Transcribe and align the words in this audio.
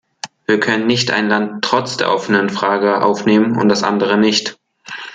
Wir 0.47 0.59
können 0.59 0.87
nicht 0.87 1.11
ein 1.11 1.29
Land 1.29 1.63
trotz 1.63 1.95
der 1.95 2.11
offenen 2.11 2.49
Frage 2.49 3.03
aufnehmen 3.03 3.55
und 3.55 3.69
das 3.69 3.83
andere 3.83 4.17
nicht. 4.17 4.57